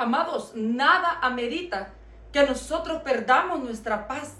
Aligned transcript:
Amados, 0.00 0.52
nada 0.54 1.18
amerita 1.20 1.92
que 2.32 2.42
nosotros 2.44 3.02
perdamos 3.02 3.60
nuestra 3.60 4.08
paz. 4.08 4.32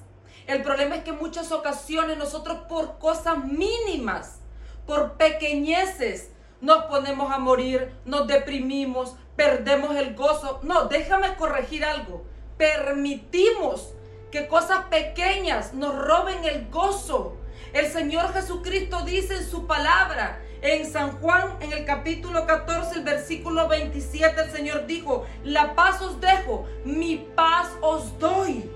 El 0.46 0.62
problema 0.62 0.96
es 0.96 1.04
que 1.04 1.10
en 1.10 1.18
muchas 1.18 1.52
ocasiones 1.52 2.16
nosotros 2.16 2.60
por 2.66 2.98
cosas 2.98 3.44
mínimas, 3.44 4.38
por 4.86 5.18
pequeñeces, 5.18 6.30
nos 6.62 6.84
ponemos 6.84 7.30
a 7.30 7.38
morir, 7.38 7.92
nos 8.06 8.26
deprimimos, 8.26 9.16
perdemos 9.36 9.94
el 9.96 10.14
gozo. 10.14 10.60
No, 10.62 10.86
déjame 10.86 11.34
corregir 11.34 11.84
algo. 11.84 12.24
Permitimos 12.56 13.92
que 14.30 14.48
cosas 14.48 14.86
pequeñas 14.86 15.74
nos 15.74 15.94
roben 15.94 16.42
el 16.46 16.70
gozo. 16.70 17.36
El 17.74 17.86
Señor 17.88 18.32
Jesucristo 18.32 19.02
dice 19.02 19.36
en 19.36 19.44
su 19.44 19.66
palabra, 19.66 20.40
en 20.62 20.90
San 20.90 21.18
Juan, 21.20 21.56
en 21.60 21.72
el 21.72 21.84
capítulo 21.84 22.46
14, 22.46 22.98
el 22.98 23.04
versículo 23.04 23.68
27, 23.68 24.42
el 24.42 24.50
Señor 24.50 24.86
dijo, 24.86 25.26
la 25.42 25.74
paz 25.74 26.02
os 26.02 26.20
dejo, 26.20 26.66
mi 26.84 27.16
paz 27.34 27.68
os 27.80 28.18
doy. 28.18 28.70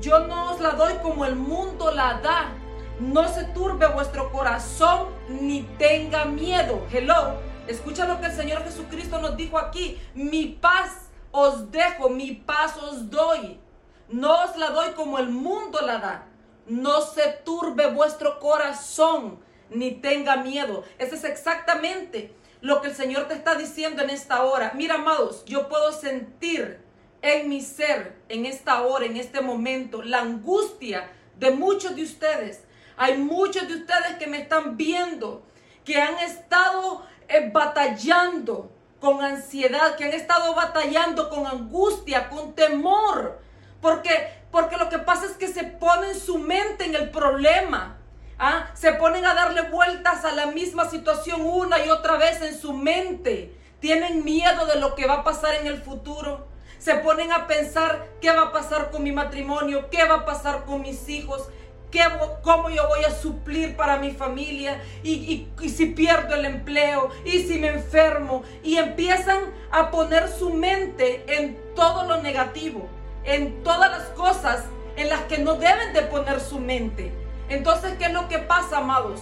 Yo 0.00 0.20
no 0.26 0.52
os 0.52 0.60
la 0.60 0.70
doy 0.70 0.94
como 1.02 1.24
el 1.24 1.36
mundo 1.36 1.90
la 1.92 2.20
da. 2.20 2.52
No 2.98 3.28
se 3.28 3.44
turbe 3.44 3.86
vuestro 3.88 4.32
corazón 4.32 5.08
ni 5.28 5.62
tenga 5.78 6.24
miedo. 6.24 6.86
Hello, 6.90 7.38
escucha 7.66 8.06
lo 8.06 8.20
que 8.20 8.26
el 8.26 8.32
Señor 8.32 8.64
Jesucristo 8.64 9.20
nos 9.20 9.36
dijo 9.36 9.58
aquí. 9.58 10.00
Mi 10.14 10.46
paz 10.46 11.08
os 11.30 11.70
dejo, 11.70 12.08
mi 12.08 12.32
paz 12.32 12.76
os 12.78 13.10
doy. 13.10 13.60
No 14.08 14.44
os 14.44 14.56
la 14.56 14.70
doy 14.70 14.90
como 14.92 15.18
el 15.18 15.28
mundo 15.28 15.80
la 15.82 15.98
da. 15.98 16.26
No 16.66 17.00
se 17.02 17.28
turbe 17.44 17.90
vuestro 17.90 18.38
corazón 18.40 19.45
ni 19.70 19.92
tenga 19.92 20.36
miedo. 20.36 20.84
Ese 20.98 21.16
es 21.16 21.24
exactamente 21.24 22.32
lo 22.60 22.80
que 22.80 22.88
el 22.88 22.94
Señor 22.94 23.28
te 23.28 23.34
está 23.34 23.54
diciendo 23.54 24.02
en 24.02 24.10
esta 24.10 24.44
hora. 24.44 24.72
Mira, 24.74 24.96
amados, 24.96 25.44
yo 25.46 25.68
puedo 25.68 25.92
sentir 25.92 26.80
en 27.22 27.48
mi 27.48 27.60
ser, 27.60 28.16
en 28.28 28.46
esta 28.46 28.82
hora, 28.82 29.06
en 29.06 29.16
este 29.16 29.40
momento, 29.40 30.02
la 30.02 30.20
angustia 30.20 31.10
de 31.36 31.50
muchos 31.50 31.96
de 31.96 32.02
ustedes. 32.02 32.64
Hay 32.96 33.18
muchos 33.18 33.68
de 33.68 33.74
ustedes 33.74 34.16
que 34.18 34.26
me 34.26 34.38
están 34.38 34.76
viendo, 34.76 35.42
que 35.84 36.00
han 36.00 36.18
estado 36.18 37.06
eh, 37.28 37.50
batallando 37.52 38.72
con 39.00 39.22
ansiedad, 39.22 39.96
que 39.96 40.04
han 40.04 40.12
estado 40.12 40.54
batallando 40.54 41.28
con 41.28 41.46
angustia, 41.46 42.28
con 42.28 42.54
temor. 42.54 43.40
Porque, 43.80 44.30
porque 44.50 44.76
lo 44.76 44.88
que 44.88 44.98
pasa 44.98 45.26
es 45.26 45.32
que 45.32 45.48
se 45.48 45.64
ponen 45.64 46.18
su 46.18 46.38
mente 46.38 46.84
en 46.84 46.94
el 46.94 47.10
problema. 47.10 47.98
¿Ah? 48.38 48.70
Se 48.74 48.92
ponen 48.92 49.24
a 49.24 49.34
darle 49.34 49.62
vueltas 49.62 50.24
a 50.24 50.32
la 50.32 50.46
misma 50.46 50.90
situación 50.90 51.40
una 51.42 51.84
y 51.84 51.88
otra 51.88 52.16
vez 52.16 52.42
en 52.42 52.58
su 52.58 52.74
mente. 52.74 53.56
Tienen 53.80 54.24
miedo 54.24 54.66
de 54.66 54.78
lo 54.78 54.94
que 54.94 55.06
va 55.06 55.14
a 55.14 55.24
pasar 55.24 55.54
en 55.54 55.66
el 55.66 55.82
futuro. 55.82 56.46
Se 56.78 56.96
ponen 56.96 57.32
a 57.32 57.46
pensar 57.46 58.06
qué 58.20 58.30
va 58.30 58.42
a 58.42 58.52
pasar 58.52 58.90
con 58.90 59.02
mi 59.02 59.12
matrimonio, 59.12 59.88
qué 59.90 60.04
va 60.04 60.16
a 60.16 60.24
pasar 60.26 60.66
con 60.66 60.82
mis 60.82 61.08
hijos, 61.08 61.48
qué, 61.90 62.02
cómo 62.42 62.68
yo 62.68 62.86
voy 62.88 63.04
a 63.04 63.10
suplir 63.10 63.74
para 63.74 63.96
mi 63.96 64.10
familia 64.10 64.82
y, 65.02 65.48
y 65.58 65.68
si 65.70 65.86
pierdo 65.86 66.34
el 66.34 66.44
empleo 66.44 67.08
y 67.24 67.44
si 67.44 67.58
me 67.58 67.68
enfermo. 67.68 68.42
Y 68.62 68.76
empiezan 68.76 69.40
a 69.70 69.90
poner 69.90 70.28
su 70.28 70.50
mente 70.50 71.24
en 71.26 71.58
todo 71.74 72.06
lo 72.06 72.22
negativo, 72.22 72.86
en 73.24 73.62
todas 73.62 73.90
las 73.90 74.08
cosas 74.10 74.64
en 74.96 75.08
las 75.08 75.22
que 75.22 75.38
no 75.38 75.54
deben 75.54 75.94
de 75.94 76.02
poner 76.02 76.40
su 76.40 76.58
mente. 76.58 77.25
Entonces, 77.48 77.96
¿qué 77.98 78.06
es 78.06 78.12
lo 78.12 78.28
que 78.28 78.38
pasa, 78.38 78.78
amados? 78.78 79.20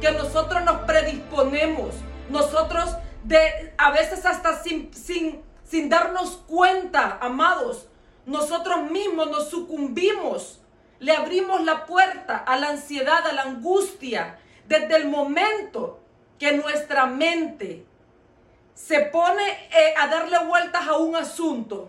Que 0.00 0.10
nosotros 0.12 0.64
nos 0.64 0.82
predisponemos, 0.82 1.94
nosotros 2.28 2.96
de 3.24 3.74
a 3.76 3.90
veces 3.90 4.26
hasta 4.26 4.62
sin, 4.62 4.92
sin, 4.92 5.42
sin 5.64 5.88
darnos 5.88 6.42
cuenta, 6.48 7.18
amados, 7.20 7.88
nosotros 8.26 8.90
mismos 8.90 9.30
nos 9.30 9.50
sucumbimos, 9.50 10.60
le 10.98 11.12
abrimos 11.12 11.62
la 11.62 11.86
puerta 11.86 12.36
a 12.38 12.56
la 12.56 12.70
ansiedad, 12.70 13.26
a 13.26 13.32
la 13.32 13.42
angustia, 13.42 14.38
desde 14.66 14.96
el 14.96 15.08
momento 15.08 16.00
que 16.38 16.52
nuestra 16.52 17.06
mente 17.06 17.86
se 18.74 19.00
pone 19.00 19.42
eh, 19.48 19.94
a 19.98 20.08
darle 20.08 20.38
vueltas 20.46 20.86
a 20.88 20.96
un 20.96 21.14
asunto. 21.16 21.88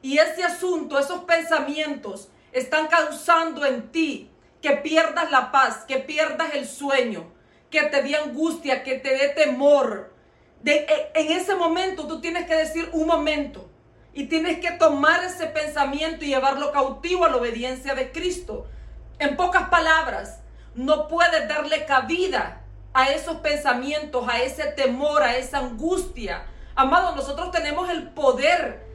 Y 0.00 0.18
ese 0.18 0.44
asunto, 0.44 0.98
esos 0.98 1.24
pensamientos 1.24 2.28
están 2.52 2.86
causando 2.86 3.66
en 3.66 3.90
ti 3.90 4.30
que 4.60 4.72
pierdas 4.72 5.30
la 5.30 5.52
paz, 5.52 5.84
que 5.86 5.98
pierdas 5.98 6.54
el 6.54 6.66
sueño, 6.66 7.32
que 7.70 7.82
te 7.82 8.02
dé 8.02 8.16
angustia, 8.16 8.82
que 8.82 8.94
te 8.94 9.16
dé 9.16 9.28
temor. 9.28 10.14
De, 10.62 10.72
e, 10.74 11.12
en 11.14 11.32
ese 11.32 11.54
momento 11.54 12.06
tú 12.06 12.20
tienes 12.20 12.46
que 12.46 12.56
decir 12.56 12.88
un 12.92 13.06
momento 13.06 13.70
y 14.12 14.24
tienes 14.24 14.58
que 14.58 14.72
tomar 14.72 15.22
ese 15.22 15.46
pensamiento 15.46 16.24
y 16.24 16.28
llevarlo 16.28 16.72
cautivo 16.72 17.24
a 17.24 17.28
la 17.28 17.36
obediencia 17.36 17.94
de 17.94 18.10
Cristo. 18.10 18.66
En 19.18 19.36
pocas 19.36 19.68
palabras, 19.68 20.40
no 20.74 21.08
puedes 21.08 21.46
darle 21.48 21.84
cabida 21.84 22.64
a 22.92 23.10
esos 23.10 23.36
pensamientos, 23.38 24.28
a 24.28 24.42
ese 24.42 24.64
temor, 24.72 25.22
a 25.22 25.36
esa 25.36 25.58
angustia. 25.58 26.46
Amado, 26.74 27.14
nosotros 27.14 27.50
tenemos 27.50 27.88
el 27.90 28.10
poder 28.10 28.86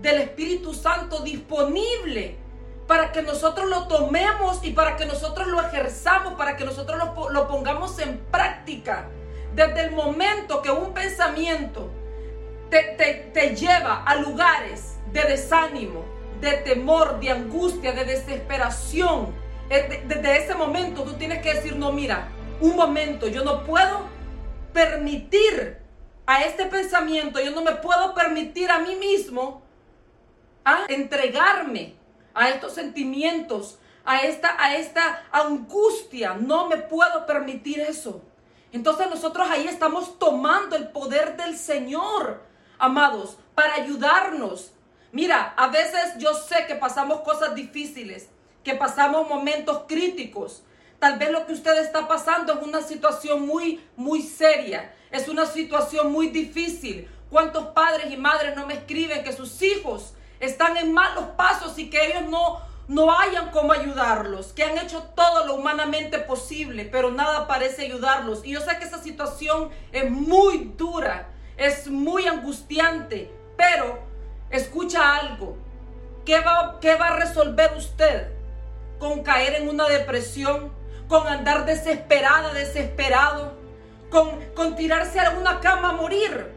del 0.00 0.18
Espíritu 0.18 0.74
Santo 0.74 1.20
disponible 1.20 2.41
para 2.92 3.10
que 3.10 3.22
nosotros 3.22 3.70
lo 3.70 3.88
tomemos 3.88 4.62
y 4.62 4.72
para 4.72 4.98
que 4.98 5.06
nosotros 5.06 5.46
lo 5.48 5.62
ejerzamos, 5.62 6.34
para 6.34 6.58
que 6.58 6.66
nosotros 6.66 7.00
lo, 7.30 7.48
pongamos 7.48 7.98
en 8.00 8.18
práctica. 8.30 9.08
Desde 9.54 9.84
el 9.84 9.92
momento 9.92 10.60
que 10.60 10.70
un 10.70 10.92
pensamiento 10.92 11.90
te, 12.68 13.30
te 13.32 13.56
lleva 13.56 14.04
a 14.04 14.16
lugares 14.16 14.98
de 15.10 15.22
desánimo, 15.22 16.04
de 16.42 16.52
temor, 16.52 17.18
de 17.18 17.30
angustia, 17.30 17.92
de 17.92 18.04
desesperación, 18.04 19.34
eh, 19.70 20.02
desde 20.06 20.44
ese 20.44 20.54
momento 20.54 21.02
tú 21.02 21.14
tienes 21.14 21.40
que 21.40 21.54
decir, 21.54 21.74
no, 21.74 21.92
mira, 21.92 22.28
un 22.60 22.76
momento, 22.76 23.26
yo 23.26 23.42
no 23.42 23.64
puedo 23.64 24.02
permitir 24.74 25.78
a 26.26 26.44
este 26.44 26.66
pensamiento, 26.66 27.40
yo 27.40 27.52
no 27.52 27.62
me 27.62 27.72
puedo 27.72 28.12
permitir 28.12 28.70
a 28.70 28.80
mí 28.80 28.96
mismo 28.96 29.62
a 30.62 30.84
entregarme 30.90 32.01
a 32.34 32.50
estos 32.50 32.74
sentimientos, 32.74 33.78
a 34.04 34.20
esta, 34.22 34.56
a 34.62 34.76
esta 34.76 35.24
angustia. 35.32 36.34
No 36.34 36.68
me 36.68 36.76
puedo 36.76 37.26
permitir 37.26 37.80
eso. 37.80 38.22
Entonces 38.72 39.08
nosotros 39.10 39.48
ahí 39.50 39.66
estamos 39.66 40.18
tomando 40.18 40.76
el 40.76 40.88
poder 40.88 41.36
del 41.36 41.58
Señor, 41.58 42.42
amados, 42.78 43.36
para 43.54 43.74
ayudarnos. 43.74 44.72
Mira, 45.12 45.52
a 45.56 45.68
veces 45.68 46.16
yo 46.18 46.32
sé 46.32 46.66
que 46.66 46.74
pasamos 46.74 47.20
cosas 47.20 47.54
difíciles, 47.54 48.28
que 48.64 48.74
pasamos 48.74 49.28
momentos 49.28 49.82
críticos. 49.86 50.62
Tal 50.98 51.18
vez 51.18 51.30
lo 51.30 51.46
que 51.46 51.52
usted 51.52 51.78
está 51.78 52.08
pasando 52.08 52.54
es 52.54 52.62
una 52.66 52.80
situación 52.80 53.46
muy, 53.46 53.84
muy 53.96 54.22
seria. 54.22 54.94
Es 55.10 55.28
una 55.28 55.44
situación 55.44 56.10
muy 56.10 56.28
difícil. 56.28 57.08
¿Cuántos 57.28 57.66
padres 57.68 58.10
y 58.10 58.16
madres 58.16 58.56
no 58.56 58.66
me 58.66 58.74
escriben 58.74 59.22
que 59.22 59.32
sus 59.32 59.60
hijos 59.60 60.14
están 60.42 60.76
en 60.76 60.92
malos 60.92 61.24
pasos 61.36 61.78
y 61.78 61.88
que 61.88 62.04
ellos 62.04 62.28
no, 62.28 62.60
no 62.88 63.16
hayan 63.16 63.50
cómo 63.52 63.72
ayudarlos, 63.72 64.52
que 64.52 64.64
han 64.64 64.76
hecho 64.76 65.04
todo 65.14 65.46
lo 65.46 65.54
humanamente 65.54 66.18
posible, 66.18 66.84
pero 66.84 67.12
nada 67.12 67.46
parece 67.46 67.82
ayudarlos. 67.82 68.44
Y 68.44 68.50
yo 68.50 68.60
sé 68.60 68.76
que 68.78 68.84
esa 68.84 69.00
situación 69.00 69.70
es 69.92 70.10
muy 70.10 70.72
dura, 70.76 71.28
es 71.56 71.86
muy 71.86 72.26
angustiante, 72.26 73.32
pero 73.56 74.00
escucha 74.50 75.16
algo. 75.16 75.56
¿Qué 76.26 76.40
va, 76.40 76.78
qué 76.80 76.96
va 76.96 77.08
a 77.08 77.16
resolver 77.16 77.72
usted 77.76 78.32
con 78.98 79.22
caer 79.22 79.54
en 79.54 79.68
una 79.68 79.88
depresión? 79.88 80.72
¿Con 81.08 81.28
andar 81.28 81.66
desesperada, 81.66 82.52
desesperado? 82.52 83.56
¿Con, 84.10 84.40
con 84.54 84.74
tirarse 84.74 85.20
a 85.20 85.30
una 85.30 85.60
cama 85.60 85.90
a 85.90 85.92
morir? 85.92 86.52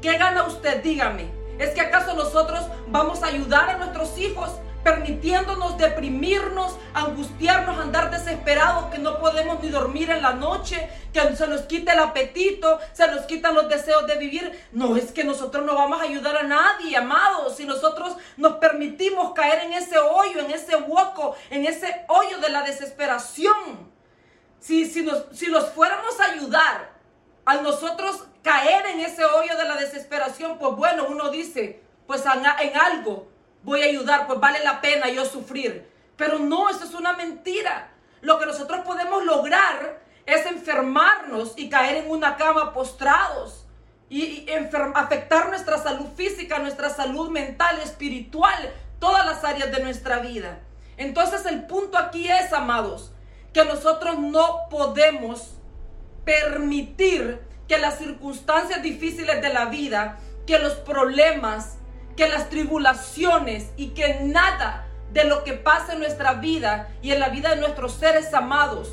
¿Qué 0.00 0.16
gana 0.16 0.44
usted? 0.44 0.82
Dígame. 0.82 1.37
¿Es 1.58 1.70
que 1.70 1.80
acaso 1.80 2.14
nosotros 2.14 2.64
vamos 2.88 3.22
a 3.22 3.26
ayudar 3.26 3.70
a 3.70 3.78
nuestros 3.78 4.16
hijos 4.18 4.50
permitiéndonos 4.84 5.76
deprimirnos, 5.76 6.78
angustiarnos, 6.94 7.78
andar 7.78 8.10
desesperados, 8.10 8.86
que 8.86 8.98
no 8.98 9.18
podemos 9.18 9.62
ni 9.62 9.68
dormir 9.68 10.08
en 10.10 10.22
la 10.22 10.32
noche, 10.32 10.88
que 11.12 11.36
se 11.36 11.46
nos 11.48 11.62
quita 11.62 11.92
el 11.92 11.98
apetito, 11.98 12.78
se 12.92 13.06
nos 13.08 13.22
quitan 13.26 13.54
los 13.54 13.68
deseos 13.68 14.06
de 14.06 14.16
vivir? 14.16 14.66
No, 14.72 14.96
es 14.96 15.12
que 15.12 15.24
nosotros 15.24 15.64
no 15.64 15.74
vamos 15.74 16.00
a 16.00 16.04
ayudar 16.04 16.36
a 16.36 16.42
nadie, 16.44 16.96
amados, 16.96 17.56
si 17.56 17.64
nosotros 17.64 18.16
nos 18.36 18.54
permitimos 18.54 19.32
caer 19.34 19.64
en 19.64 19.72
ese 19.74 19.98
hoyo, 19.98 20.40
en 20.40 20.52
ese 20.52 20.76
hueco, 20.76 21.34
en 21.50 21.66
ese 21.66 22.06
hoyo 22.08 22.38
de 22.38 22.48
la 22.48 22.62
desesperación. 22.62 23.90
Si, 24.60 24.86
si, 24.86 25.02
nos, 25.02 25.24
si 25.32 25.48
nos 25.48 25.68
fuéramos 25.70 26.18
a 26.20 26.32
ayudar 26.32 26.92
a 27.44 27.56
nosotros 27.56 28.24
caer 28.48 28.86
en 28.86 29.00
ese 29.00 29.26
hoyo 29.26 29.58
de 29.58 29.64
la 29.64 29.76
desesperación, 29.76 30.56
pues 30.58 30.74
bueno, 30.74 31.04
uno 31.06 31.28
dice, 31.28 31.82
pues 32.06 32.24
en, 32.24 32.76
algo 32.78 33.28
voy 33.62 33.82
a 33.82 33.84
ayudar, 33.84 34.26
pues 34.26 34.40
vale 34.40 34.64
la 34.64 34.80
pena 34.80 35.10
yo 35.10 35.26
sufrir. 35.26 35.86
Pero 36.16 36.38
no, 36.38 36.70
eso 36.70 36.84
es 36.84 36.94
una 36.94 37.12
mentira. 37.12 37.90
Lo 38.22 38.38
que 38.38 38.46
nosotros 38.46 38.80
podemos 38.86 39.22
lograr 39.22 40.00
es 40.24 40.46
enfermarnos 40.46 41.52
y 41.56 41.68
caer 41.68 42.04
en 42.04 42.10
una 42.10 42.36
cama 42.36 42.72
postrados. 42.72 43.66
y, 44.08 44.46
afectar 44.94 45.50
nuestra 45.50 45.76
salud 45.76 46.06
física, 46.16 46.58
nuestra 46.58 46.88
salud 46.88 47.28
mental, 47.28 47.78
espiritual, 47.80 48.72
todas 48.98 49.26
las 49.26 49.44
áreas 49.44 49.70
de 49.70 49.82
nuestra 49.82 50.20
vida. 50.20 50.60
Entonces 50.96 51.44
el 51.44 51.66
punto 51.66 51.98
aquí 51.98 52.30
es, 52.30 52.54
amados, 52.54 53.12
que 53.52 53.66
nosotros 53.66 54.18
no 54.18 54.70
podemos 54.70 55.52
permitir 56.24 57.46
que 57.68 57.78
las 57.78 57.98
circunstancias 57.98 58.82
difíciles 58.82 59.42
de 59.42 59.52
la 59.52 59.66
vida, 59.66 60.18
que 60.46 60.58
los 60.58 60.74
problemas, 60.74 61.76
que 62.16 62.28
las 62.28 62.48
tribulaciones 62.48 63.70
y 63.76 63.88
que 63.88 64.20
nada 64.22 64.86
de 65.12 65.24
lo 65.24 65.44
que 65.44 65.52
pasa 65.52 65.92
en 65.92 66.00
nuestra 66.00 66.34
vida 66.34 66.88
y 67.02 67.12
en 67.12 67.20
la 67.20 67.28
vida 67.28 67.50
de 67.50 67.60
nuestros 67.60 67.94
seres 67.94 68.34
amados 68.34 68.90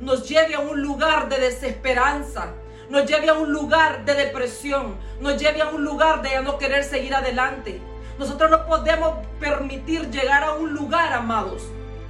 nos 0.00 0.28
lleve 0.28 0.54
a 0.54 0.60
un 0.60 0.80
lugar 0.80 1.28
de 1.28 1.38
desesperanza, 1.38 2.52
nos 2.88 3.06
lleve 3.06 3.28
a 3.28 3.34
un 3.34 3.52
lugar 3.52 4.04
de 4.04 4.14
depresión, 4.14 4.96
nos 5.20 5.40
lleve 5.40 5.62
a 5.62 5.68
un 5.68 5.84
lugar 5.84 6.22
de 6.22 6.42
no 6.42 6.58
querer 6.58 6.84
seguir 6.84 7.14
adelante. 7.14 7.80
Nosotros 8.18 8.50
no 8.50 8.66
podemos 8.66 9.26
permitir 9.40 10.10
llegar 10.10 10.44
a 10.44 10.54
un 10.54 10.72
lugar, 10.72 11.12
amados, 11.12 11.62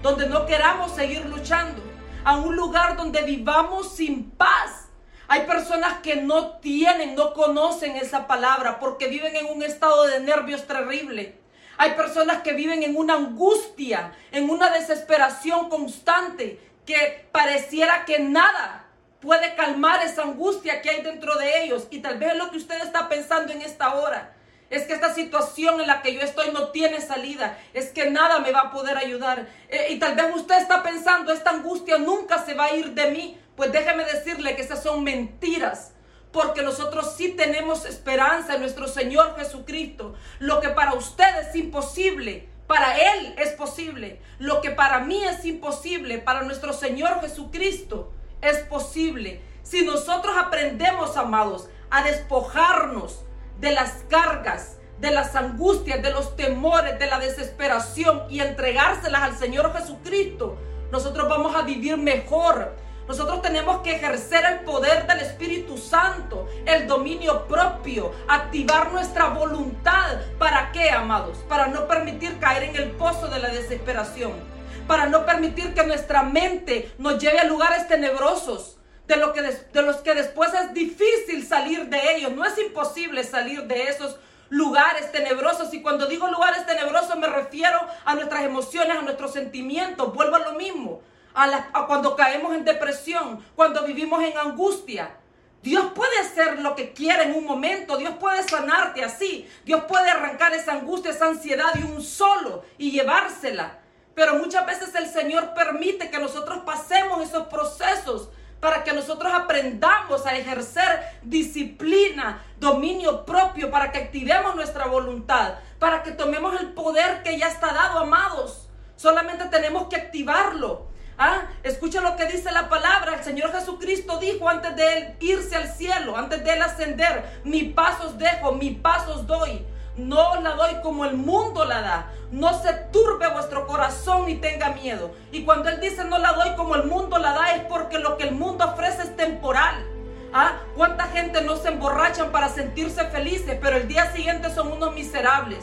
donde 0.03 0.29
no 0.29 0.45
queramos 0.47 0.93
seguir 0.93 1.25
luchando, 1.27 1.83
a 2.25 2.37
un 2.37 2.57
lugar 2.57 2.97
donde 2.97 3.23
vivamos 3.23 3.95
sin 3.95 4.31
paz. 4.31 4.84
Hay 5.29 5.43
personas 5.43 6.01
que 6.01 6.17
no 6.17 6.59
tienen, 6.59 7.15
no 7.15 7.33
conocen 7.33 7.97
esa 7.97 8.27
palabra 8.27 8.79
porque 8.79 9.09
viven 9.09 9.37
en 9.37 9.47
un 9.47 9.63
estado 9.63 10.05
de 10.07 10.21
nervios 10.21 10.67
terrible. 10.67 11.39
Hay 11.77 11.93
personas 11.93 12.43
que 12.43 12.53
viven 12.53 12.83
en 12.83 12.97
una 12.97 13.15
angustia, 13.15 14.13
en 14.31 14.49
una 14.49 14.71
desesperación 14.71 15.69
constante, 15.69 16.61
que 16.87 17.27
pareciera 17.33 18.05
que 18.05 18.19
nada 18.19 18.85
puede 19.21 19.55
calmar 19.55 20.05
esa 20.05 20.23
angustia 20.23 20.83
que 20.83 20.91
hay 20.91 21.03
dentro 21.03 21.37
de 21.37 21.65
ellos. 21.65 21.87
Y 21.91 22.01
tal 22.01 22.19
vez 22.19 22.37
lo 22.37 22.51
que 22.51 22.59
usted 22.59 22.81
está 22.83 23.09
pensando 23.09 23.53
en 23.53 23.63
esta 23.63 23.95
hora. 23.95 24.35
Es 24.71 24.85
que 24.85 24.95
esta 24.95 25.15
situación 25.15 25.81
en 25.81 25.87
la 25.87 26.03
que 26.03 26.15
yo 26.15 26.21
estoy 26.21 26.51
no 26.53 26.69
tiene 26.69 27.01
salida. 27.01 27.59
Es 27.73 27.91
que 27.91 28.11
nada 28.11 28.39
me 28.41 28.53
va 28.53 28.61
a 28.61 28.71
poder 28.71 28.97
ayudar. 28.97 29.47
Eh, 29.69 29.89
y 29.91 29.99
tal 29.99 30.15
vez 30.15 30.27
usted 30.35 30.59
está 30.59 30.83
pensando, 30.83 31.33
esta 31.33 31.51
angustia 31.51 31.99
nunca 31.99 32.45
se 32.45 32.55
va 32.55 32.67
a 32.67 32.75
ir 32.75 32.93
de 32.93 33.11
mí. 33.11 33.39
Pues 33.57 33.73
déjeme 33.73 34.05
decirle 34.05 34.57
que 34.57 34.63
esas 34.63 34.83
son 34.83 35.05
mentiras. 35.05 35.93
Porque 36.33 36.63
nosotros 36.63 37.15
sí 37.17 37.31
tenemos 37.31 37.85
esperanza 37.85 38.55
en 38.55 38.61
nuestro 38.61 38.89
Señor 38.89 39.37
Jesucristo. 39.37 40.15
Lo 40.41 40.61
que 40.61 40.71
para 40.71 40.95
usted 40.95 41.49
es 41.49 41.55
imposible, 41.55 42.49
para 42.67 42.97
Él 42.97 43.35
es 43.39 43.51
posible. 43.51 44.21
Lo 44.39 44.61
que 44.61 44.71
para 44.71 44.99
mí 45.01 45.23
es 45.25 45.45
imposible, 45.45 46.19
para 46.19 46.43
nuestro 46.43 46.73
Señor 46.73 47.21
Jesucristo 47.21 48.13
es 48.43 48.59
posible. 48.59 49.43
Si 49.63 49.85
nosotros 49.85 50.35
aprendemos, 50.37 51.17
amados, 51.17 51.69
a 51.91 52.03
despojarnos 52.03 53.25
de 53.61 53.71
las 53.71 54.05
cargas, 54.09 54.79
de 55.01 55.11
las 55.11 55.37
angustias, 55.37 56.03
de 56.03 56.11
los 56.11 56.37
temores, 56.37 56.99
de 56.99 57.07
la 57.07 57.19
desesperación 57.19 58.25
y 58.29 58.41
entregárselas 58.41 59.23
al 59.23 59.39
Señor 59.39 59.73
Jesucristo, 59.73 60.57
nosotros 60.91 61.29
vamos 61.29 61.55
a 61.55 61.63
vivir 61.63 61.97
mejor. 61.97 62.75
Nosotros 63.07 63.43
tenemos 63.43 63.83
que 63.83 63.97
ejercer 63.97 64.45
el 64.45 64.61
poder 64.61 65.07
del 65.07 65.21
Espíritu 65.21 65.77
Santo, 65.77 66.49
el 66.65 66.87
dominio 66.87 67.47
propio, 67.47 68.13
activar 68.29 68.93
nuestra 68.93 69.29
voluntad. 69.29 70.21
¿Para 70.39 70.73
qué, 70.73 70.91
amados? 70.91 71.39
Para 71.49 71.67
no 71.67 71.87
permitir 71.87 72.39
caer 72.39 72.65
en 72.65 72.77
el 72.77 72.91
pozo 72.93 73.29
de 73.29 73.41
la 73.41 73.49
desesperación 73.49 74.55
para 74.87 75.07
no 75.07 75.25
permitir 75.25 75.75
que 75.75 75.85
nuestra 75.85 76.23
mente 76.23 76.93
nos 76.99 77.19
lleve 77.19 77.39
a 77.39 77.45
lugares 77.45 77.89
tenebrosos, 77.89 78.77
de, 79.07 79.17
lo 79.17 79.33
que 79.33 79.43
de 79.43 79.83
los 79.83 79.97
que 79.97 80.15
después 80.15 80.53
es 80.55 80.73
difícil 80.75 81.47
salir 81.47 81.87
de 81.87 82.17
ellos. 82.17 82.33
No 82.33 82.45
es 82.45 82.57
imposible 82.59 83.25
salir 83.25 83.65
de 83.65 83.85
esos 83.85 84.19
lugares 84.49 85.13
tenebrosos. 85.13 85.73
Y 85.75 85.83
cuando 85.83 86.07
digo 86.07 86.27
lugares 86.29 86.67
tenebrosos 86.67 87.17
me 87.17 87.27
refiero 87.27 87.81
a 88.05 88.15
nuestras 88.15 88.45
emociones, 88.45 88.97
a 88.97 89.03
nuestros 89.03 89.33
sentimientos. 89.33 90.15
Vuelvo 90.15 90.37
a 90.37 90.41
lo 90.41 90.53
mismo. 90.55 91.03
Cuando 91.35 92.17
caemos 92.17 92.55
en 92.55 92.65
depresión, 92.65 93.45
cuando 93.57 93.85
vivimos 93.85 94.23
en 94.23 94.39
angustia. 94.39 95.17
Dios 95.63 95.93
puede 95.95 96.19
hacer 96.19 96.61
lo 96.61 96.77
que 96.77 96.93
quiera 96.93 97.23
en 97.23 97.35
un 97.35 97.45
momento, 97.45 97.97
Dios 97.97 98.15
puede 98.21 98.43
sanarte 98.43 99.03
así, 99.03 99.49
Dios 99.65 99.85
puede 99.85 100.11
arrancar 100.11 100.53
esa 100.53 100.73
angustia, 100.73 101.11
esa 101.11 101.27
ansiedad 101.27 101.73
de 101.73 101.85
un 101.85 102.03
solo 102.03 102.65
y 102.77 102.91
llevársela. 102.91 103.79
Pero 104.15 104.35
muchas 104.35 104.67
veces 104.67 104.95
el 104.95 105.09
Señor 105.09 105.55
permite 105.55 106.11
que 106.11 106.19
nosotros 106.19 106.65
pasemos 106.67 107.23
esos 107.23 107.47
procesos 107.47 108.29
para 108.61 108.85
que 108.85 108.93
nosotros 108.93 109.33
aprendamos 109.35 110.27
a 110.27 110.37
ejercer 110.37 111.01
disciplina, 111.23 112.45
dominio 112.59 113.25
propio, 113.25 113.71
para 113.71 113.91
que 113.91 113.99
activemos 113.99 114.55
nuestra 114.55 114.87
voluntad, 114.87 115.55
para 115.79 116.03
que 116.03 116.13
tomemos 116.13 116.61
el 116.61 116.73
poder 116.75 117.23
que 117.23 117.39
ya 117.39 117.49
está 117.49 117.73
dado, 117.73 117.99
amados. 118.01 118.69
Solamente 118.97 119.47
tenemos 119.47 119.89
que 119.89 119.97
activarlo. 119.97 120.93
¿Ah? 121.17 121.43
Escucha 121.63 122.01
lo 122.01 122.17
que 122.17 122.27
dice 122.27 122.51
la 122.51 122.69
palabra. 122.69 123.15
El 123.15 123.25
Señor 123.25 123.53
Jesucristo 123.53 124.19
dijo 124.19 124.49
antes 124.49 124.75
de 124.77 124.99
él 124.99 125.15
irse 125.21 125.55
al 125.57 125.69
cielo, 125.69 126.17
antes 126.17 126.43
de 126.45 126.53
él 126.53 126.63
ascender, 126.63 127.41
mi 127.45 127.65
pasos 127.65 128.19
dejo, 128.19 128.53
mi 128.53 128.71
pasos 128.71 129.27
doy. 129.27 129.65
No 129.97 130.41
la 130.41 130.55
doy 130.55 130.81
como 130.83 131.05
el 131.05 131.17
mundo 131.17 131.65
la 131.65 131.81
da. 131.81 132.13
No 132.33 132.61
se 132.61 132.73
turbe 132.93 133.29
vuestro 133.29 133.65
corazón 133.67 134.27
ni 134.27 134.35
tenga 134.35 134.71
miedo. 134.71 135.13
Y 135.31 135.45
cuando 135.45 135.69
Él 135.69 135.79
dice 135.81 136.05
no 136.05 136.19
la 136.19 136.33
doy 136.33 136.57
como 136.57 136.75
el 136.75 136.85
mundo 136.85 137.19
la 137.19 137.33
da 137.33 137.55
es 137.55 137.63
porque 137.67 138.01
lo 138.01 138.17
que 138.17 138.25
el 138.25 138.35
mundo 138.35 138.65
ofrece 138.65 139.03
es 139.03 139.17
temporal. 139.17 139.87
¿Ah? 140.33 140.57
¿Cuánta 140.75 141.05
gente 141.05 141.43
no 141.43 141.55
se 141.55 141.69
emborrachan 141.69 142.33
para 142.33 142.49
sentirse 142.49 143.05
felices, 143.05 143.57
pero 143.63 143.77
el 143.77 143.87
día 143.87 144.13
siguiente 144.13 144.53
son 144.53 144.73
unos 144.73 144.93
miserables? 144.93 145.61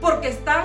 Porque 0.00 0.28
están 0.28 0.62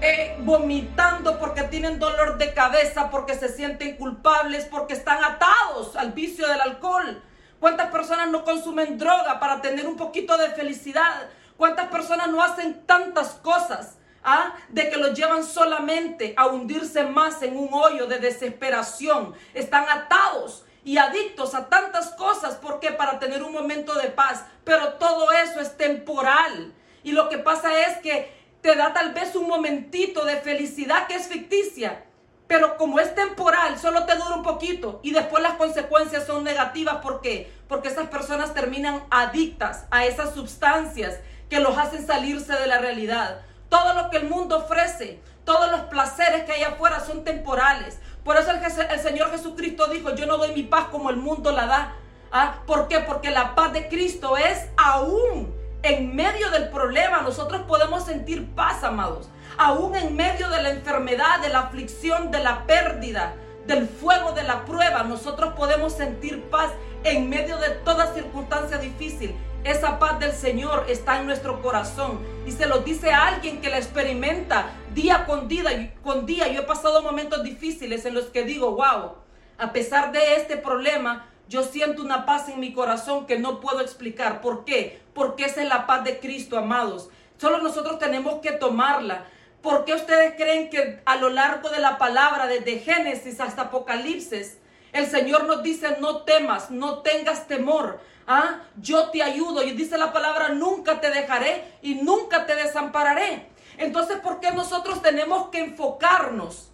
eh, 0.00 0.36
vomitando, 0.40 1.38
porque 1.38 1.62
tienen 1.62 1.98
dolor 1.98 2.38
de 2.38 2.52
cabeza, 2.52 3.10
porque 3.10 3.34
se 3.34 3.48
sienten 3.48 3.96
culpables, 3.96 4.66
porque 4.66 4.94
están 4.94 5.22
atados 5.24 5.96
al 5.96 6.12
vicio 6.12 6.46
del 6.46 6.60
alcohol. 6.60 7.22
¿Cuántas 7.60 7.90
personas 7.90 8.28
no 8.28 8.44
consumen 8.44 8.98
droga 8.98 9.40
para 9.40 9.62
tener 9.62 9.86
un 9.86 9.96
poquito 9.96 10.36
de 10.36 10.50
felicidad? 10.50 11.28
¿Cuántas 11.56 11.88
personas 11.88 12.28
no 12.28 12.42
hacen 12.42 12.84
tantas 12.84 13.30
cosas? 13.42 13.96
¿ah? 14.22 14.54
De 14.68 14.90
que 14.90 14.98
los 14.98 15.14
llevan 15.14 15.42
solamente 15.42 16.34
a 16.36 16.46
hundirse 16.48 17.04
más 17.04 17.42
en 17.42 17.56
un 17.56 17.70
hoyo 17.72 18.06
de 18.06 18.18
desesperación. 18.18 19.34
Están 19.54 19.88
atados 19.88 20.64
y 20.84 20.98
adictos 20.98 21.54
a 21.54 21.68
tantas 21.68 22.10
cosas. 22.10 22.56
porque 22.56 22.90
Para 22.92 23.18
tener 23.18 23.42
un 23.42 23.52
momento 23.52 23.94
de 23.94 24.08
paz. 24.08 24.44
Pero 24.64 24.94
todo 24.94 25.32
eso 25.32 25.60
es 25.60 25.76
temporal. 25.78 26.74
Y 27.02 27.12
lo 27.12 27.28
que 27.30 27.38
pasa 27.38 27.86
es 27.86 27.98
que 27.98 28.35
te 28.60 28.74
da 28.74 28.92
tal 28.92 29.12
vez 29.12 29.34
un 29.36 29.48
momentito 29.48 30.24
de 30.24 30.36
felicidad 30.36 31.06
que 31.06 31.14
es 31.14 31.28
ficticia. 31.28 32.04
Pero 32.46 32.76
como 32.76 33.00
es 33.00 33.14
temporal, 33.14 33.78
solo 33.78 34.04
te 34.06 34.14
dura 34.14 34.36
un 34.36 34.42
poquito 34.42 35.00
y 35.02 35.12
después 35.12 35.42
las 35.42 35.54
consecuencias 35.54 36.26
son 36.26 36.44
negativas. 36.44 36.96
¿Por 36.96 37.20
qué? 37.20 37.52
Porque 37.68 37.88
esas 37.88 38.08
personas 38.08 38.54
terminan 38.54 39.02
adictas 39.10 39.86
a 39.90 40.04
esas 40.04 40.32
sustancias 40.34 41.18
que 41.48 41.60
los 41.60 41.76
hacen 41.76 42.06
salirse 42.06 42.52
de 42.52 42.68
la 42.68 42.78
realidad. 42.78 43.40
Todo 43.68 43.94
lo 43.94 44.10
que 44.10 44.18
el 44.18 44.28
mundo 44.28 44.58
ofrece, 44.58 45.20
todos 45.44 45.70
los 45.72 45.82
placeres 45.82 46.44
que 46.44 46.52
hay 46.52 46.62
afuera 46.62 47.00
son 47.00 47.24
temporales. 47.24 47.98
Por 48.22 48.36
eso 48.36 48.50
el, 48.50 49.00
Señor 49.00 49.30
Jesucristo 49.32 49.88
dijo, 49.88 50.14
yo 50.14 50.26
no 50.26 50.38
doy 50.38 50.52
mi 50.52 50.62
paz 50.62 50.86
como 50.90 51.10
el 51.10 51.16
mundo 51.16 51.50
la 51.50 51.66
da. 51.66 51.94
¿Ah? 52.30 52.62
¿Por 52.66 52.86
qué? 52.86 53.00
Porque 53.00 53.30
la 53.30 53.54
paz 53.54 53.72
de 53.72 53.88
Cristo 53.88 54.36
es 54.36 54.68
aún 54.76 55.55
en 55.82 56.14
medio 56.14 56.50
del 56.50 56.68
problema. 56.68 57.22
Nosotros 57.22 57.62
podemos 57.62 58.04
sentir 58.04 58.46
paz, 58.54 58.82
amados. 58.84 59.28
Aún 59.58 59.94
en 59.94 60.14
medio 60.16 60.48
de 60.50 60.62
la 60.62 60.70
enfermedad, 60.70 61.40
de 61.40 61.48
la 61.48 61.60
aflicción, 61.60 62.30
de 62.30 62.42
la 62.42 62.66
pérdida, 62.66 63.34
del 63.66 63.88
fuego 63.88 64.32
de 64.32 64.42
la 64.42 64.64
prueba, 64.64 65.02
nosotros 65.02 65.54
podemos 65.54 65.92
sentir 65.92 66.42
paz 66.50 66.70
en 67.04 67.28
medio 67.28 67.56
de 67.58 67.70
toda 67.70 68.14
circunstancia 68.14 68.78
difícil. 68.78 69.34
Esa 69.64 69.98
paz 69.98 70.20
del 70.20 70.32
Señor 70.32 70.84
está 70.88 71.18
en 71.18 71.26
nuestro 71.26 71.60
corazón 71.60 72.20
y 72.46 72.52
se 72.52 72.66
lo 72.66 72.80
dice 72.80 73.10
a 73.10 73.26
alguien 73.26 73.60
que 73.60 73.68
la 73.68 73.78
experimenta 73.78 74.70
día 74.94 75.26
con 75.26 75.48
día. 75.48 75.94
Con 76.04 76.24
día. 76.24 76.46
Yo 76.48 76.60
he 76.60 76.64
pasado 76.64 77.02
momentos 77.02 77.42
difíciles 77.42 78.04
en 78.04 78.14
los 78.14 78.26
que 78.26 78.44
digo, 78.44 78.72
wow, 78.76 79.16
a 79.58 79.72
pesar 79.72 80.12
de 80.12 80.36
este 80.36 80.56
problema, 80.56 81.26
yo 81.48 81.62
siento 81.62 82.02
una 82.02 82.26
paz 82.26 82.48
en 82.48 82.58
mi 82.58 82.72
corazón 82.72 83.26
que 83.26 83.38
no 83.38 83.60
puedo 83.60 83.80
explicar. 83.80 84.40
¿Por 84.40 84.64
qué? 84.64 85.00
Porque 85.14 85.44
esa 85.44 85.62
es 85.62 85.68
la 85.68 85.86
paz 85.86 86.02
de 86.04 86.18
Cristo, 86.18 86.58
amados. 86.58 87.08
Solo 87.38 87.58
nosotros 87.58 87.98
tenemos 87.98 88.40
que 88.40 88.52
tomarla. 88.52 89.26
¿Por 89.62 89.84
qué 89.84 89.94
ustedes 89.94 90.34
creen 90.36 90.70
que 90.70 91.00
a 91.04 91.16
lo 91.16 91.28
largo 91.28 91.68
de 91.70 91.78
la 91.78 91.98
palabra, 91.98 92.46
desde 92.46 92.80
Génesis 92.80 93.40
hasta 93.40 93.62
Apocalipsis, 93.62 94.58
el 94.92 95.06
Señor 95.06 95.44
nos 95.44 95.62
dice, 95.62 95.96
no 96.00 96.22
temas, 96.22 96.70
no 96.70 96.98
tengas 96.98 97.46
temor? 97.46 98.00
¿Ah? 98.26 98.62
Yo 98.80 99.10
te 99.10 99.22
ayudo. 99.22 99.62
Y 99.62 99.72
dice 99.72 99.98
la 99.98 100.12
palabra, 100.12 100.48
nunca 100.48 101.00
te 101.00 101.10
dejaré 101.10 101.78
y 101.80 101.96
nunca 101.96 102.46
te 102.46 102.56
desampararé. 102.56 103.48
Entonces, 103.78 104.18
¿por 104.18 104.40
qué 104.40 104.50
nosotros 104.50 105.00
tenemos 105.00 105.48
que 105.50 105.60
enfocarnos 105.60 106.70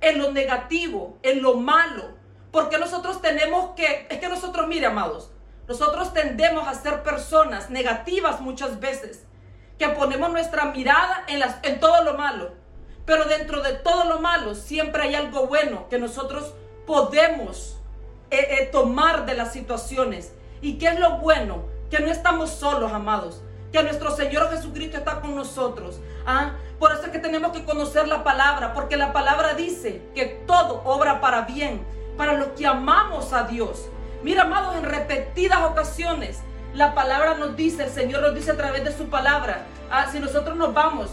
en 0.00 0.18
lo 0.18 0.30
negativo, 0.30 1.18
en 1.22 1.42
lo 1.42 1.54
malo? 1.54 2.21
Porque 2.52 2.78
nosotros 2.78 3.20
tenemos 3.20 3.74
que, 3.74 4.06
es 4.08 4.18
que 4.18 4.28
nosotros, 4.28 4.68
mire, 4.68 4.86
amados, 4.86 5.30
Nosotros 5.66 6.12
tendemos 6.12 6.68
a 6.68 6.74
ser 6.74 7.02
personas 7.02 7.70
negativas 7.70 8.40
muchas 8.40 8.78
veces, 8.78 9.24
que 9.78 9.88
ponemos 9.88 10.30
nuestra 10.30 10.66
mirada 10.66 11.24
en, 11.28 11.38
las, 11.38 11.56
en 11.62 11.80
todo 11.80 12.04
lo 12.04 12.14
malo. 12.14 12.52
Pero 13.06 13.24
dentro 13.24 13.62
de 13.62 13.74
todo 13.74 14.04
lo 14.04 14.20
malo 14.20 14.54
siempre 14.54 15.02
hay 15.04 15.14
algo 15.14 15.46
bueno 15.46 15.88
que 15.88 15.98
nosotros 15.98 16.52
podemos 16.86 17.78
eh, 18.30 18.46
eh, 18.50 18.68
tomar 18.70 19.24
de 19.24 19.34
las 19.34 19.52
situaciones. 19.52 20.32
¿Y 20.60 20.78
qué 20.78 20.88
es 20.88 20.98
lo 20.98 21.18
bueno? 21.18 21.64
Que 21.90 22.00
no 22.00 22.08
estamos 22.08 22.50
solos, 22.50 22.92
amados. 22.92 23.42
Que 23.72 23.82
nuestro 23.82 24.14
Señor 24.14 24.50
Jesucristo 24.50 24.98
está 24.98 25.20
con 25.20 25.34
nosotros. 25.34 26.00
¿ah? 26.26 26.52
Por 26.78 26.92
eso 26.92 27.04
es 27.04 27.10
que 27.10 27.18
tenemos 27.18 27.52
que 27.52 27.64
conocer 27.64 28.06
la 28.08 28.22
palabra, 28.22 28.74
porque 28.74 28.96
la 28.96 29.12
palabra 29.12 29.54
dice 29.54 30.02
que 30.14 30.26
todo 30.46 30.82
obra 30.84 31.20
para 31.20 31.42
bien, 31.42 31.84
para 32.16 32.34
los 32.34 32.48
que 32.48 32.66
amamos 32.66 33.32
a 33.32 33.44
Dios. 33.44 33.88
Mira, 34.22 34.42
amados, 34.42 34.76
en 34.76 34.84
repetidas 34.84 35.62
ocasiones 35.62 36.40
la 36.74 36.94
palabra 36.94 37.34
nos 37.34 37.56
dice, 37.56 37.84
el 37.84 37.90
Señor 37.90 38.22
nos 38.22 38.34
dice 38.34 38.52
a 38.52 38.56
través 38.56 38.84
de 38.84 38.96
su 38.96 39.10
palabra, 39.10 39.66
ah, 39.90 40.08
si 40.10 40.20
nosotros 40.20 40.56
nos 40.56 40.72
vamos 40.72 41.10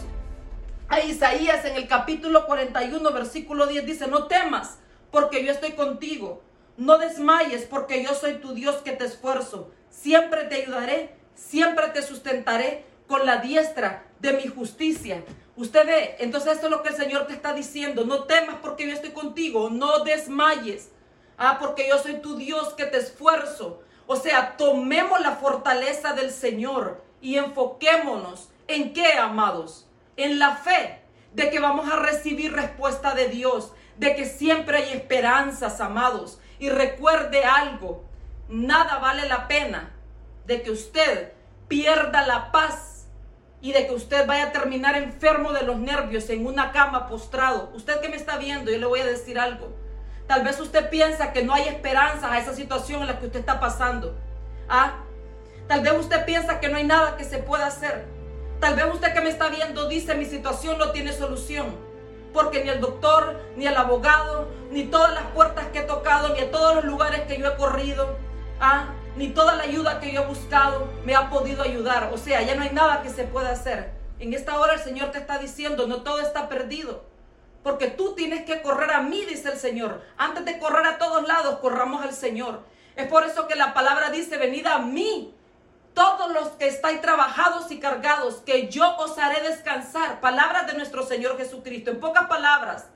a 0.88 1.00
Isaías 1.00 1.64
en 1.64 1.76
el 1.76 1.86
capítulo 1.86 2.46
41, 2.46 3.12
versículo 3.12 3.66
10, 3.66 3.86
dice, 3.86 4.06
no 4.06 4.26
temas, 4.26 4.78
porque 5.10 5.44
yo 5.44 5.52
estoy 5.52 5.72
contigo. 5.72 6.42
No 6.76 6.96
desmayes, 6.96 7.66
porque 7.66 8.02
yo 8.02 8.14
soy 8.14 8.34
tu 8.34 8.54
Dios 8.54 8.76
que 8.76 8.92
te 8.92 9.04
esfuerzo. 9.04 9.70
Siempre 9.90 10.44
te 10.44 10.62
ayudaré, 10.62 11.14
siempre 11.34 11.88
te 11.88 12.02
sustentaré 12.02 12.86
con 13.06 13.26
la 13.26 13.36
diestra 13.36 14.04
de 14.20 14.32
mi 14.34 14.46
justicia. 14.46 15.24
Usted 15.56 15.86
ve, 15.86 16.16
entonces 16.20 16.52
esto 16.52 16.66
es 16.66 16.70
lo 16.70 16.82
que 16.82 16.90
el 16.90 16.96
Señor 16.96 17.26
te 17.26 17.32
está 17.32 17.52
diciendo. 17.52 18.04
No 18.04 18.24
temas 18.24 18.56
porque 18.62 18.86
yo 18.86 18.92
estoy 18.92 19.10
contigo. 19.10 19.70
No 19.70 20.04
desmayes. 20.04 20.90
Ah, 21.36 21.58
porque 21.58 21.88
yo 21.88 21.98
soy 21.98 22.20
tu 22.20 22.36
Dios 22.36 22.74
que 22.74 22.84
te 22.84 22.98
esfuerzo. 22.98 23.82
O 24.06 24.16
sea, 24.16 24.56
tomemos 24.56 25.20
la 25.20 25.36
fortaleza 25.36 26.12
del 26.12 26.30
Señor 26.30 27.02
y 27.20 27.36
enfoquémonos 27.36 28.48
en 28.68 28.92
qué, 28.92 29.14
amados? 29.14 29.86
En 30.16 30.38
la 30.38 30.56
fe 30.56 31.00
de 31.32 31.50
que 31.50 31.60
vamos 31.60 31.90
a 31.90 31.96
recibir 31.96 32.52
respuesta 32.52 33.14
de 33.14 33.28
Dios, 33.28 33.72
de 33.96 34.14
que 34.16 34.26
siempre 34.26 34.78
hay 34.78 34.92
esperanzas, 34.92 35.80
amados. 35.80 36.40
Y 36.58 36.68
recuerde 36.68 37.44
algo, 37.44 38.04
nada 38.48 38.98
vale 38.98 39.28
la 39.28 39.48
pena 39.48 39.92
de 40.46 40.62
que 40.62 40.70
usted 40.70 41.32
pierda 41.68 42.26
la 42.26 42.50
paz 42.50 42.99
y 43.62 43.72
de 43.72 43.86
que 43.86 43.92
usted 43.92 44.26
vaya 44.26 44.46
a 44.46 44.52
terminar 44.52 44.96
enfermo 44.96 45.52
de 45.52 45.62
los 45.62 45.78
nervios 45.78 46.28
en 46.30 46.46
una 46.46 46.72
cama 46.72 47.06
postrado. 47.06 47.70
Usted 47.74 48.00
que 48.00 48.08
me 48.08 48.16
está 48.16 48.38
viendo, 48.38 48.70
yo 48.70 48.78
le 48.78 48.86
voy 48.86 49.00
a 49.00 49.06
decir 49.06 49.38
algo. 49.38 49.68
Tal 50.26 50.44
vez 50.44 50.58
usted 50.60 50.88
piensa 50.88 51.32
que 51.32 51.42
no 51.42 51.52
hay 51.52 51.68
esperanza 51.68 52.32
a 52.32 52.38
esa 52.38 52.54
situación 52.54 53.02
en 53.02 53.08
la 53.08 53.18
que 53.18 53.26
usted 53.26 53.40
está 53.40 53.60
pasando. 53.60 54.16
¿Ah? 54.68 54.94
Tal 55.66 55.82
vez 55.82 55.92
usted 55.92 56.24
piensa 56.24 56.60
que 56.60 56.68
no 56.68 56.76
hay 56.76 56.84
nada 56.84 57.16
que 57.16 57.24
se 57.24 57.38
pueda 57.38 57.66
hacer. 57.66 58.06
Tal 58.60 58.76
vez 58.76 58.86
usted 58.92 59.12
que 59.12 59.20
me 59.20 59.30
está 59.30 59.48
viendo 59.48 59.88
dice 59.88 60.14
mi 60.14 60.24
situación 60.24 60.78
no 60.78 60.92
tiene 60.92 61.12
solución. 61.12 61.74
Porque 62.32 62.62
ni 62.62 62.70
el 62.70 62.80
doctor, 62.80 63.40
ni 63.56 63.66
el 63.66 63.76
abogado, 63.76 64.48
ni 64.70 64.84
todas 64.84 65.12
las 65.14 65.24
puertas 65.32 65.66
que 65.72 65.80
he 65.80 65.82
tocado, 65.82 66.28
ni 66.34 66.40
a 66.40 66.50
todos 66.50 66.76
los 66.76 66.84
lugares 66.84 67.22
que 67.22 67.36
yo 67.36 67.48
he 67.48 67.56
corrido, 67.56 68.16
¿ah? 68.60 68.94
Ni 69.16 69.28
toda 69.28 69.54
la 69.56 69.64
ayuda 69.64 70.00
que 70.00 70.12
yo 70.12 70.22
he 70.22 70.26
buscado 70.26 70.88
me 71.04 71.14
ha 71.14 71.30
podido 71.30 71.62
ayudar. 71.62 72.10
O 72.12 72.18
sea, 72.18 72.42
ya 72.42 72.54
no 72.54 72.62
hay 72.62 72.70
nada 72.70 73.02
que 73.02 73.10
se 73.10 73.24
pueda 73.24 73.50
hacer. 73.50 73.92
En 74.18 74.34
esta 74.34 74.58
hora 74.58 74.74
el 74.74 74.80
Señor 74.80 75.10
te 75.10 75.18
está 75.18 75.38
diciendo, 75.38 75.86
no 75.86 76.02
todo 76.02 76.20
está 76.20 76.48
perdido. 76.48 77.04
Porque 77.62 77.88
tú 77.88 78.14
tienes 78.14 78.44
que 78.44 78.62
correr 78.62 78.90
a 78.92 79.02
mí, 79.02 79.24
dice 79.26 79.50
el 79.50 79.58
Señor. 79.58 80.02
Antes 80.16 80.44
de 80.44 80.58
correr 80.58 80.86
a 80.86 80.98
todos 80.98 81.26
lados, 81.26 81.58
corramos 81.60 82.02
al 82.02 82.14
Señor. 82.14 82.62
Es 82.96 83.06
por 83.06 83.24
eso 83.24 83.46
que 83.46 83.54
la 83.54 83.74
palabra 83.74 84.10
dice, 84.10 84.36
venid 84.38 84.66
a 84.66 84.78
mí, 84.78 85.34
todos 85.94 86.32
los 86.32 86.48
que 86.50 86.68
estáis 86.68 87.00
trabajados 87.00 87.70
y 87.70 87.78
cargados, 87.78 88.36
que 88.36 88.68
yo 88.68 88.96
os 88.96 89.18
haré 89.18 89.42
descansar. 89.42 90.20
Palabras 90.20 90.66
de 90.66 90.74
nuestro 90.74 91.04
Señor 91.04 91.36
Jesucristo. 91.36 91.90
En 91.90 92.00
pocas 92.00 92.26
palabras, 92.26 92.86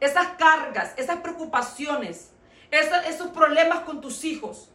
esas 0.00 0.28
cargas, 0.38 0.92
esas 0.96 1.18
preocupaciones, 1.18 2.30
esos, 2.70 3.28
problemas 3.28 3.80
con 3.80 4.00
tus 4.00 4.24
hijos, 4.24 4.70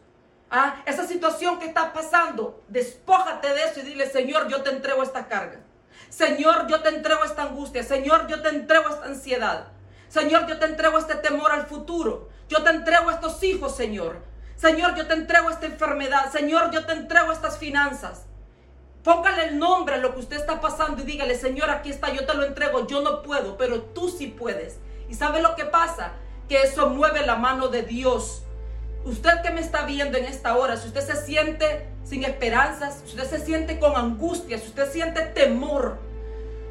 ¿ah? 0.50 0.82
esa 0.86 1.06
situación 1.06 1.58
que 1.58 1.66
está 1.66 1.92
pasando, 1.92 2.62
despójate 2.68 3.48
de 3.48 3.64
eso 3.64 3.80
y 3.80 3.84
dile, 3.84 4.10
Señor, 4.10 4.48
yo 4.48 4.62
te 4.62 4.70
entrego 4.70 5.02
esta 5.02 5.26
carga. 5.28 5.60
Señor, 6.08 6.66
yo 6.66 6.80
te 6.82 6.88
entrego 6.88 7.24
esta 7.24 7.42
angustia. 7.42 7.82
Señor, 7.82 8.26
yo 8.26 8.42
te 8.42 8.48
entrego 8.48 8.88
esta 8.88 9.06
ansiedad. 9.06 9.68
Señor, 10.08 10.46
yo 10.46 10.58
te 10.58 10.66
entrego 10.66 10.98
este 10.98 11.14
temor 11.14 11.52
al 11.52 11.66
futuro. 11.66 12.28
Yo 12.48 12.62
te 12.64 12.70
entrego 12.70 13.10
estos 13.10 13.42
hijos, 13.44 13.76
Señor. 13.76 14.24
Señor, 14.56 14.96
yo 14.96 15.06
te 15.06 15.14
entrego 15.14 15.50
esta 15.50 15.66
enfermedad. 15.66 16.32
Señor, 16.32 16.70
yo 16.72 16.84
te 16.84 16.92
entrego 16.92 17.30
estas 17.32 17.58
finanzas. 17.58 18.26
Póngale 19.04 19.44
el 19.44 19.58
nombre 19.58 19.94
a 19.94 19.98
lo 19.98 20.12
que 20.12 20.20
usted 20.20 20.36
está 20.36 20.60
pasando 20.60 21.00
y 21.00 21.06
dígale, 21.06 21.34
Señor, 21.34 21.70
aquí 21.70 21.90
está, 21.90 22.12
yo 22.12 22.26
te 22.26 22.34
lo 22.34 22.44
entrego. 22.44 22.86
Yo 22.86 23.00
no 23.00 23.22
puedo, 23.22 23.56
pero 23.56 23.80
tú 23.80 24.10
sí 24.10 24.26
puedes. 24.26 24.78
¿Y 25.08 25.14
sabe 25.14 25.40
lo 25.40 25.54
que 25.54 25.64
pasa? 25.64 26.12
Que 26.48 26.62
eso 26.62 26.88
mueve 26.90 27.24
la 27.24 27.36
mano 27.36 27.68
de 27.68 27.82
Dios. 27.82 28.42
Usted 29.04 29.40
que 29.42 29.50
me 29.50 29.60
está 29.60 29.84
viendo 29.86 30.18
en 30.18 30.26
esta 30.26 30.56
hora, 30.56 30.76
si 30.76 30.88
usted 30.88 31.00
se 31.00 31.24
siente 31.24 31.86
sin 32.04 32.22
esperanzas, 32.24 33.02
si 33.04 33.16
usted 33.16 33.24
se 33.24 33.44
siente 33.44 33.78
con 33.78 33.96
angustia, 33.96 34.58
si 34.58 34.66
usted 34.66 34.90
siente 34.90 35.22
temor, 35.22 35.98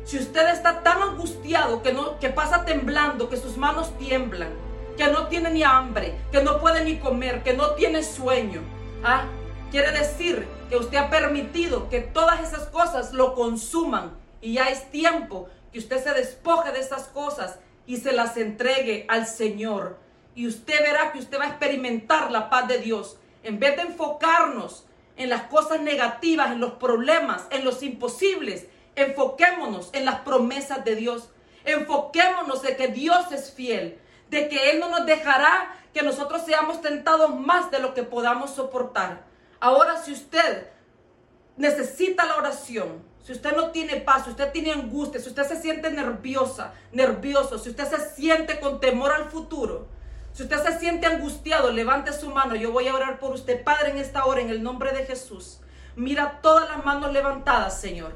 si 0.03 0.17
usted 0.17 0.49
está 0.49 0.83
tan 0.83 1.01
angustiado 1.01 1.81
que, 1.81 1.91
no, 1.91 2.19
que 2.19 2.29
pasa 2.29 2.65
temblando, 2.65 3.29
que 3.29 3.37
sus 3.37 3.57
manos 3.57 3.97
tiemblan, 3.97 4.49
que 4.95 5.07
no 5.07 5.27
tiene 5.27 5.49
ni 5.49 5.63
hambre, 5.63 6.15
que 6.31 6.43
no 6.43 6.59
puede 6.59 6.83
ni 6.83 6.97
comer, 6.97 7.41
que 7.41 7.53
no 7.53 7.71
tiene 7.71 8.03
sueño, 8.03 8.61
¿ah? 9.03 9.25
quiere 9.71 9.91
decir 9.91 10.47
que 10.69 10.77
usted 10.77 10.97
ha 10.97 11.09
permitido 11.09 11.89
que 11.89 12.01
todas 12.01 12.41
esas 12.41 12.67
cosas 12.67 13.11
lo 13.11 13.33
consuman 13.33 14.11
y 14.41 14.53
ya 14.53 14.69
es 14.69 14.89
tiempo 14.91 15.47
que 15.71 15.79
usted 15.79 16.03
se 16.03 16.13
despoje 16.13 16.71
de 16.71 16.79
esas 16.79 17.07
cosas 17.07 17.57
y 17.87 17.97
se 17.97 18.11
las 18.11 18.37
entregue 18.37 19.05
al 19.07 19.25
Señor 19.25 19.97
y 20.39 20.47
usted 20.47 20.79
verá 20.81 21.11
que 21.11 21.19
usted 21.19 21.37
va 21.37 21.43
a 21.43 21.49
experimentar 21.49 22.31
la 22.31 22.49
paz 22.49 22.65
de 22.69 22.77
Dios. 22.77 23.17
En 23.43 23.59
vez 23.59 23.75
de 23.75 23.81
enfocarnos 23.81 24.85
en 25.17 25.29
las 25.29 25.41
cosas 25.43 25.81
negativas, 25.81 26.53
en 26.53 26.61
los 26.61 26.75
problemas, 26.75 27.45
en 27.49 27.65
los 27.65 27.83
imposibles, 27.83 28.65
enfoquémonos 28.95 29.89
en 29.91 30.05
las 30.05 30.21
promesas 30.21 30.85
de 30.85 30.95
Dios. 30.95 31.27
Enfoquémonos 31.65 32.63
en 32.63 32.77
que 32.77 32.87
Dios 32.87 33.29
es 33.33 33.51
fiel, 33.51 33.99
de 34.29 34.47
que 34.47 34.71
Él 34.71 34.79
no 34.79 34.87
nos 34.89 35.05
dejará 35.05 35.75
que 35.93 36.03
nosotros 36.03 36.43
seamos 36.45 36.81
tentados 36.81 37.35
más 37.35 37.69
de 37.69 37.79
lo 37.79 37.93
que 37.93 38.03
podamos 38.03 38.51
soportar. 38.51 39.25
Ahora, 39.59 40.01
si 40.01 40.13
usted 40.13 40.69
necesita 41.57 42.25
la 42.25 42.37
oración, 42.37 43.03
si 43.25 43.33
usted 43.33 43.57
no 43.57 43.71
tiene 43.71 43.97
paz, 43.97 44.23
si 44.23 44.29
usted 44.29 44.53
tiene 44.53 44.71
angustia, 44.71 45.19
si 45.19 45.27
usted 45.27 45.43
se 45.43 45.61
siente 45.61 45.91
nerviosa, 45.91 46.75
nervioso, 46.93 47.59
si 47.59 47.71
usted 47.71 47.89
se 47.89 48.15
siente 48.15 48.61
con 48.61 48.79
temor 48.79 49.11
al 49.11 49.29
futuro, 49.29 49.98
si 50.33 50.43
usted 50.43 50.63
se 50.63 50.79
siente 50.79 51.07
angustiado, 51.07 51.71
levante 51.71 52.13
su 52.13 52.29
mano. 52.29 52.55
Yo 52.55 52.71
voy 52.71 52.87
a 52.87 52.95
orar 52.95 53.19
por 53.19 53.31
usted, 53.31 53.63
Padre, 53.63 53.91
en 53.91 53.97
esta 53.97 54.25
hora, 54.25 54.41
en 54.41 54.49
el 54.49 54.63
nombre 54.63 54.91
de 54.93 55.05
Jesús. 55.05 55.59
Mira 55.95 56.39
todas 56.41 56.69
las 56.69 56.85
manos 56.85 57.11
levantadas, 57.11 57.79
Señor. 57.79 58.13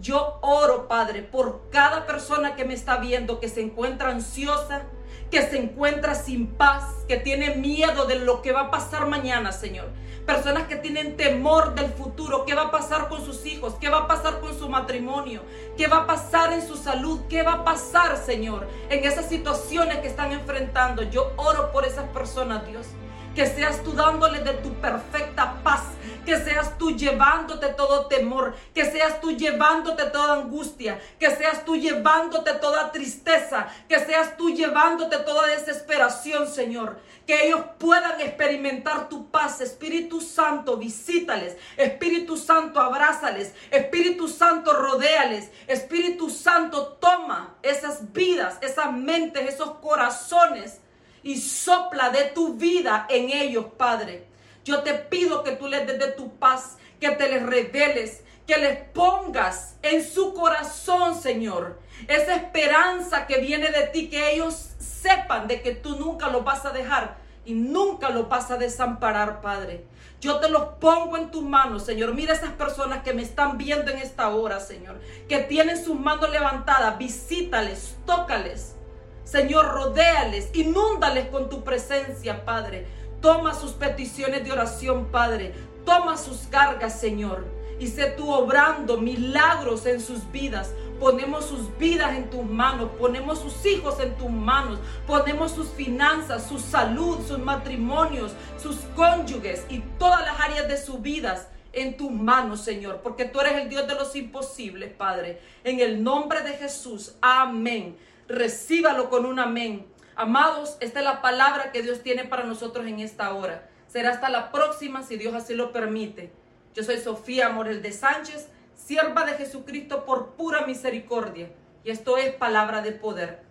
Yo 0.00 0.38
oro, 0.42 0.88
Padre, 0.88 1.22
por 1.22 1.70
cada 1.70 2.06
persona 2.06 2.56
que 2.56 2.64
me 2.64 2.74
está 2.74 2.96
viendo, 2.98 3.40
que 3.40 3.48
se 3.48 3.60
encuentra 3.60 4.10
ansiosa, 4.10 4.82
que 5.32 5.42
se 5.42 5.58
encuentra 5.58 6.14
sin 6.14 6.46
paz, 6.46 6.84
que 7.08 7.16
tiene 7.16 7.56
miedo 7.56 8.04
de 8.04 8.20
lo 8.20 8.42
que 8.42 8.52
va 8.52 8.60
a 8.60 8.70
pasar 8.70 9.08
mañana, 9.08 9.50
Señor 9.50 9.88
personas 10.26 10.64
que 10.68 10.76
tienen 10.76 11.16
temor 11.16 11.74
del 11.74 11.90
futuro, 11.90 12.44
qué 12.44 12.54
va 12.54 12.62
a 12.62 12.70
pasar 12.70 13.08
con 13.08 13.24
sus 13.24 13.44
hijos, 13.46 13.74
qué 13.80 13.88
va 13.88 14.00
a 14.00 14.06
pasar 14.06 14.40
con 14.40 14.56
su 14.56 14.68
matrimonio, 14.68 15.42
qué 15.76 15.88
va 15.88 15.98
a 15.98 16.06
pasar 16.06 16.52
en 16.52 16.66
su 16.66 16.76
salud, 16.76 17.22
qué 17.28 17.42
va 17.42 17.54
a 17.54 17.64
pasar, 17.64 18.16
Señor, 18.16 18.68
en 18.88 19.04
esas 19.04 19.28
situaciones 19.28 19.98
que 19.98 20.08
están 20.08 20.32
enfrentando. 20.32 21.02
Yo 21.02 21.32
oro 21.36 21.72
por 21.72 21.84
esas 21.84 22.08
personas, 22.10 22.66
Dios. 22.66 22.86
Que 23.34 23.46
seas 23.46 23.82
tú 23.82 23.92
dándoles 23.92 24.44
de 24.44 24.52
tu 24.54 24.72
perfecta 24.74 25.62
paz, 25.62 25.82
que 26.24 26.36
seas 26.38 26.76
tú 26.78 26.96
llevándote 26.96 27.68
todo 27.68 28.06
temor, 28.06 28.54
que 28.74 28.84
seas 28.84 29.20
tú 29.20 29.32
llevándote 29.32 30.04
toda 30.06 30.34
angustia, 30.34 31.00
que 31.18 31.30
seas 31.30 31.64
tú 31.64 31.76
llevándote 31.76 32.52
toda 32.54 32.92
tristeza, 32.92 33.68
que 33.88 33.98
seas 33.98 34.36
tú 34.36 34.50
llevándote 34.50 35.18
toda 35.18 35.46
desesperación, 35.46 36.46
Señor. 36.46 37.00
Que 37.26 37.46
ellos 37.46 37.60
puedan 37.78 38.20
experimentar 38.20 39.08
tu 39.08 39.30
paz. 39.30 39.60
Espíritu 39.60 40.20
Santo, 40.20 40.76
visítales. 40.76 41.56
Espíritu 41.76 42.36
Santo, 42.36 42.80
abrázales. 42.80 43.54
Espíritu 43.70 44.28
Santo, 44.28 44.72
rodéales. 44.72 45.50
Espíritu 45.68 46.30
Santo, 46.30 46.98
toma 47.00 47.54
esas 47.62 48.12
vidas, 48.12 48.58
esas 48.60 48.92
mentes, 48.92 49.54
esos 49.54 49.76
corazones 49.78 50.81
y 51.22 51.40
sopla 51.40 52.10
de 52.10 52.24
tu 52.26 52.54
vida 52.54 53.06
en 53.08 53.30
ellos, 53.30 53.66
Padre. 53.76 54.26
Yo 54.64 54.82
te 54.82 54.94
pido 54.94 55.42
que 55.42 55.52
tú 55.52 55.66
les 55.66 55.86
des 55.86 55.98
de 55.98 56.12
tu 56.12 56.36
paz, 56.36 56.76
que 57.00 57.10
te 57.10 57.28
les 57.28 57.42
reveles, 57.44 58.22
que 58.46 58.56
les 58.58 58.78
pongas 58.90 59.76
en 59.82 60.04
su 60.04 60.34
corazón, 60.34 61.20
Señor, 61.20 61.80
esa 62.08 62.36
esperanza 62.36 63.26
que 63.26 63.38
viene 63.38 63.70
de 63.70 63.88
ti, 63.88 64.08
que 64.08 64.32
ellos 64.32 64.70
sepan 64.78 65.48
de 65.48 65.62
que 65.62 65.72
tú 65.72 65.96
nunca 65.96 66.28
los 66.28 66.44
vas 66.44 66.64
a 66.64 66.70
dejar, 66.70 67.16
y 67.44 67.54
nunca 67.54 68.10
lo 68.10 68.24
vas 68.24 68.50
a 68.50 68.56
desamparar, 68.56 69.40
Padre. 69.40 69.84
Yo 70.20 70.38
te 70.38 70.48
los 70.48 70.62
pongo 70.78 71.16
en 71.16 71.32
tus 71.32 71.42
manos, 71.42 71.84
Señor. 71.84 72.14
Mira 72.14 72.34
esas 72.34 72.52
personas 72.52 73.02
que 73.02 73.12
me 73.12 73.22
están 73.22 73.58
viendo 73.58 73.90
en 73.90 73.98
esta 73.98 74.28
hora, 74.28 74.60
Señor, 74.60 75.00
que 75.28 75.38
tienen 75.40 75.82
sus 75.82 75.98
manos 75.98 76.30
levantadas. 76.30 76.96
Visítales, 76.98 77.96
tócales. 78.06 78.76
Señor, 79.24 79.66
rodéales, 79.66 80.50
inúndales 80.52 81.28
con 81.28 81.48
tu 81.48 81.64
presencia, 81.64 82.44
Padre. 82.44 82.86
Toma 83.20 83.54
sus 83.54 83.72
peticiones 83.72 84.44
de 84.44 84.52
oración, 84.52 85.06
Padre. 85.06 85.54
Toma 85.84 86.16
sus 86.16 86.38
cargas, 86.48 87.00
Señor. 87.00 87.46
Y 87.78 87.86
sé 87.88 88.06
tú 88.16 88.32
obrando 88.32 88.98
milagros 88.98 89.86
en 89.86 90.00
sus 90.00 90.30
vidas. 90.30 90.72
Ponemos 91.00 91.46
sus 91.46 91.76
vidas 91.78 92.14
en 92.14 92.30
tus 92.30 92.44
manos, 92.44 92.90
ponemos 92.96 93.40
sus 93.40 93.66
hijos 93.66 93.98
en 93.98 94.14
tus 94.16 94.30
manos, 94.30 94.78
ponemos 95.04 95.50
sus 95.50 95.66
finanzas, 95.70 96.46
su 96.46 96.60
salud, 96.60 97.18
sus 97.26 97.40
matrimonios, 97.40 98.32
sus 98.56 98.76
cónyuges 98.94 99.66
y 99.68 99.80
todas 99.98 100.20
las 100.20 100.38
áreas 100.38 100.68
de 100.68 100.76
sus 100.76 101.02
vidas 101.02 101.48
en 101.72 101.96
tus 101.96 102.10
manos, 102.10 102.60
Señor, 102.60 103.00
porque 103.02 103.24
tú 103.24 103.40
eres 103.40 103.62
el 103.62 103.68
Dios 103.68 103.88
de 103.88 103.94
los 103.94 104.14
imposibles, 104.14 104.92
Padre. 104.92 105.40
En 105.64 105.80
el 105.80 106.04
nombre 106.04 106.42
de 106.42 106.52
Jesús, 106.52 107.14
amén. 107.20 107.96
Recíbalo 108.28 109.10
con 109.10 109.26
un 109.26 109.38
amén. 109.38 109.86
Amados, 110.14 110.76
esta 110.80 111.00
es 111.00 111.04
la 111.04 111.22
palabra 111.22 111.72
que 111.72 111.82
Dios 111.82 112.02
tiene 112.02 112.24
para 112.24 112.44
nosotros 112.44 112.86
en 112.86 113.00
esta 113.00 113.32
hora. 113.34 113.68
Será 113.86 114.10
hasta 114.10 114.28
la 114.28 114.52
próxima, 114.52 115.02
si 115.02 115.16
Dios 115.16 115.34
así 115.34 115.54
lo 115.54 115.72
permite. 115.72 116.32
Yo 116.74 116.82
soy 116.82 116.98
Sofía 116.98 117.48
Morel 117.50 117.82
de 117.82 117.92
Sánchez 117.92 118.48
sierva 118.74 119.24
de 119.24 119.34
Jesucristo 119.34 120.04
por 120.04 120.32
pura 120.32 120.66
misericordia. 120.66 121.50
Y 121.84 121.90
esto 121.90 122.16
es 122.16 122.34
palabra 122.34 122.82
de 122.82 122.92
poder. 122.92 123.42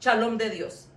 Shalom 0.00 0.36
de 0.36 0.50
Dios. 0.50 0.88